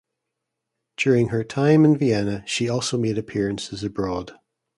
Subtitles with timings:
[0.97, 4.31] During her time in Vienna she also made appearances abroad.